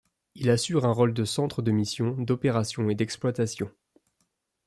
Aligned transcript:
Il 0.33 0.49
assure 0.49 0.85
un 0.87 0.91
rôle 0.93 1.13
de 1.13 1.25
centre 1.25 1.61
de 1.61 1.69
mission, 1.69 2.13
d'opération 2.17 2.89
et 2.89 2.95
d'exploitation. 2.95 3.69